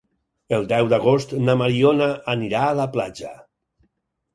El 0.57 0.65
deu 0.71 0.89
d'agost 0.93 1.37
na 1.43 1.57
Mariona 1.65 2.11
anirà 2.37 2.67
a 2.73 2.77
la 2.85 2.93
platja. 2.99 3.41